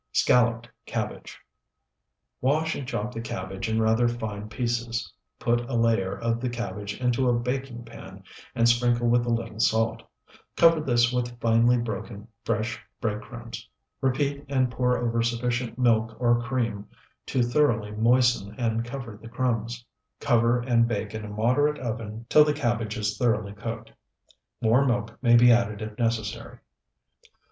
[0.13, 1.39] SCALLOPED CABBAGE
[2.41, 5.13] Wash and chop the cabbage in rather fine pieces.
[5.37, 8.23] Put a layer of the cabbage into a baking pan
[8.55, 10.01] and sprinkle with a little salt.
[10.57, 13.69] Cover this with finely broken, fresh bread crumbs,
[14.01, 16.87] repeat and pour over sufficient milk or cream
[17.27, 19.85] to thoroughly moisten and cover the crumbs.
[20.19, 23.91] Cover and bake in a moderate oven till the cabbage is thoroughly cooked.
[24.61, 26.57] More milk may be added if necessary.